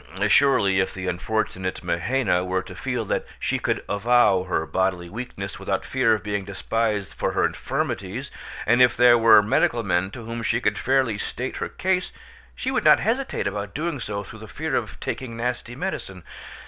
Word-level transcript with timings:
Surely, 0.29 0.79
if 0.79 0.95
the 0.95 1.07
unfortunate 1.07 1.83
Mahaina 1.83 2.43
were 2.43 2.63
to 2.63 2.73
feel 2.73 3.05
that 3.05 3.23
she 3.39 3.59
could 3.59 3.83
avow 3.87 4.45
her 4.45 4.65
bodily 4.65 5.11
weakness 5.11 5.59
without 5.59 5.85
fear 5.85 6.13
of 6.15 6.23
being 6.23 6.43
despised 6.43 7.13
for 7.13 7.33
her 7.33 7.45
infirmities, 7.45 8.31
and 8.65 8.81
if 8.81 8.97
there 8.97 9.15
were 9.15 9.43
medical 9.43 9.83
men 9.83 10.09
to 10.09 10.25
whom 10.25 10.41
she 10.41 10.59
could 10.59 10.79
fairly 10.79 11.19
state 11.19 11.57
her 11.57 11.69
case, 11.69 12.11
she 12.55 12.71
would 12.71 12.83
not 12.83 12.99
hesitate 12.99 13.45
about 13.45 13.75
doing 13.75 13.99
so 13.99 14.23
through 14.23 14.39
the 14.39 14.47
fear 14.47 14.75
of 14.75 14.99
taking 14.99 15.37
nasty 15.37 15.75
medicine. 15.75 16.23